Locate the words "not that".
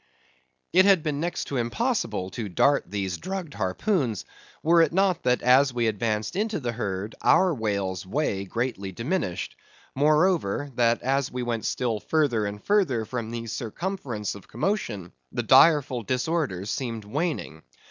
4.91-5.43